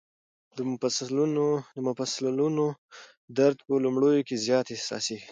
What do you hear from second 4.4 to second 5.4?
زیات احساسېږي.